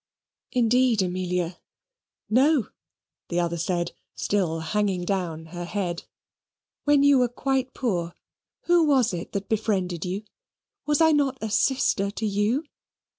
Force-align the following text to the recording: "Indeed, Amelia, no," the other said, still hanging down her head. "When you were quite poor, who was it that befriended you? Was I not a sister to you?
"Indeed, 0.51 1.03
Amelia, 1.03 1.59
no," 2.27 2.69
the 3.29 3.39
other 3.39 3.59
said, 3.59 3.91
still 4.15 4.61
hanging 4.61 5.05
down 5.05 5.45
her 5.53 5.63
head. 5.63 6.05
"When 6.85 7.03
you 7.03 7.19
were 7.19 7.27
quite 7.27 7.75
poor, 7.75 8.15
who 8.63 8.83
was 8.87 9.13
it 9.13 9.31
that 9.33 9.47
befriended 9.47 10.03
you? 10.03 10.23
Was 10.87 11.01
I 11.01 11.11
not 11.11 11.37
a 11.39 11.51
sister 11.51 12.09
to 12.09 12.25
you? 12.25 12.63